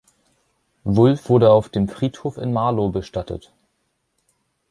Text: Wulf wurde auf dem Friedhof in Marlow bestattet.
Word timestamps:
Wulf 0.83 1.29
wurde 1.29 1.51
auf 1.51 1.69
dem 1.69 1.87
Friedhof 1.87 2.37
in 2.37 2.51
Marlow 2.51 2.89
bestattet. 2.89 3.53